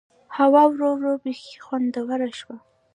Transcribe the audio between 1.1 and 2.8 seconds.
بيخي خوندوره شوه.